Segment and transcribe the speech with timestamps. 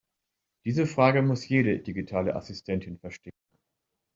[0.65, 3.35] Diese Frage muss jede digitale Assistentin verstehen.